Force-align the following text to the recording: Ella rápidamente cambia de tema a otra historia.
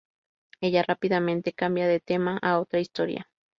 Ella 0.61 0.81
rápidamente 0.81 1.53
cambia 1.53 1.85
de 1.87 1.99
tema 1.99 2.39
a 2.41 2.59
otra 2.59 2.79
historia. 2.79 3.29